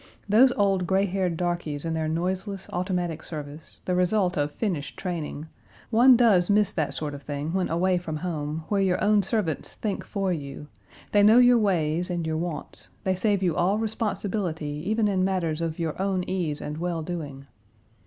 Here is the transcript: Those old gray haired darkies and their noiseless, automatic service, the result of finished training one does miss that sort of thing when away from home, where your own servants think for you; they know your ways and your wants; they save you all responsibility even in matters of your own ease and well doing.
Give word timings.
Those 0.27 0.51
old 0.53 0.87
gray 0.87 1.05
haired 1.05 1.37
darkies 1.37 1.85
and 1.85 1.95
their 1.95 2.07
noiseless, 2.07 2.67
automatic 2.73 3.21
service, 3.21 3.81
the 3.85 3.93
result 3.93 4.35
of 4.35 4.49
finished 4.51 4.97
training 4.97 5.45
one 5.91 6.17
does 6.17 6.49
miss 6.49 6.73
that 6.73 6.95
sort 6.95 7.13
of 7.13 7.21
thing 7.21 7.53
when 7.53 7.69
away 7.69 7.99
from 7.99 8.17
home, 8.17 8.63
where 8.67 8.81
your 8.81 8.99
own 9.03 9.21
servants 9.21 9.73
think 9.73 10.03
for 10.03 10.33
you; 10.33 10.65
they 11.11 11.21
know 11.21 11.37
your 11.37 11.59
ways 11.59 12.09
and 12.09 12.25
your 12.25 12.37
wants; 12.37 12.89
they 13.03 13.13
save 13.13 13.43
you 13.43 13.55
all 13.55 13.77
responsibility 13.77 14.81
even 14.87 15.07
in 15.07 15.23
matters 15.23 15.61
of 15.61 15.77
your 15.77 16.01
own 16.01 16.23
ease 16.27 16.61
and 16.61 16.79
well 16.79 17.03
doing. 17.03 17.45